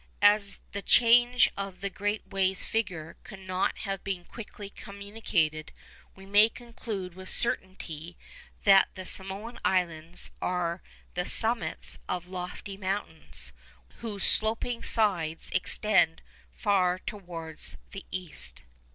As 0.23 0.57
the 0.71 0.81
change 0.81 1.47
of 1.55 1.81
the 1.81 1.89
great 1.91 2.23
wave's 2.31 2.65
figure 2.65 3.17
could 3.23 3.37
not 3.41 3.77
have 3.79 4.03
been 4.03 4.25
quickly 4.25 4.71
communicated, 4.71 5.71
we 6.15 6.25
may 6.25 6.49
conclude 6.49 7.13
with 7.13 7.29
certainty 7.29 8.17
that 8.63 8.89
the 8.95 9.05
Samoan 9.05 9.59
Islands 9.63 10.31
are 10.41 10.81
the 11.13 11.25
summits 11.27 11.99
of 12.09 12.25
lofty 12.25 12.77
mountains, 12.77 13.53
whose 13.97 14.23
sloping 14.25 14.81
sides 14.81 15.51
extend 15.51 16.23
far 16.51 16.97
towards 16.97 17.77
the 17.91 18.03
east. 18.09 18.63